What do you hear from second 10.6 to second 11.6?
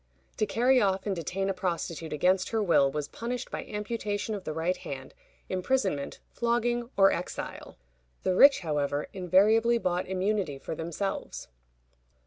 themselves.